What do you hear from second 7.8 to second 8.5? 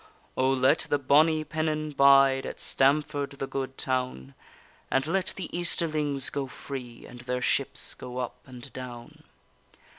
go up